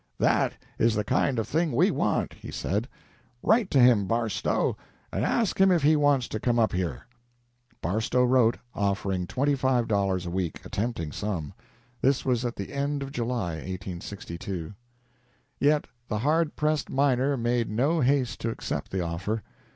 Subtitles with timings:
[0.17, 2.87] "That is the kind of thing we want," he said.
[3.43, 4.75] "Write to him, Barstow,
[5.13, 7.05] and ask him if he wants to come up here."
[7.83, 11.53] Barstow wrote, offering twenty five dollars a week a tempting sum.
[12.01, 14.73] This was at the end of July, 1862.
[15.59, 19.43] Yet the hard pressed miner made no haste to accept the offer.